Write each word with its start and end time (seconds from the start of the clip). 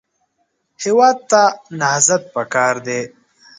هېواد 0.83 1.17
ته 1.31 1.41
نهضت 1.79 2.23
پکار 2.33 2.75
دی 2.85 2.99